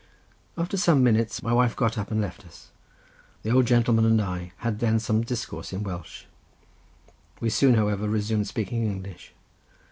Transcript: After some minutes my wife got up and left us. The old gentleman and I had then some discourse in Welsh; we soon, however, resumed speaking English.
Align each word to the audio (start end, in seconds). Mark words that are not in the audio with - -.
After 0.57 0.77
some 0.77 1.03
minutes 1.03 1.43
my 1.43 1.53
wife 1.53 1.75
got 1.75 1.95
up 1.95 2.09
and 2.09 2.19
left 2.19 2.43
us. 2.43 2.71
The 3.43 3.51
old 3.51 3.67
gentleman 3.67 4.03
and 4.03 4.19
I 4.19 4.51
had 4.57 4.79
then 4.79 4.97
some 4.97 5.21
discourse 5.21 5.71
in 5.73 5.83
Welsh; 5.83 6.23
we 7.39 7.51
soon, 7.51 7.75
however, 7.75 8.09
resumed 8.09 8.47
speaking 8.47 8.83
English. 8.89 9.35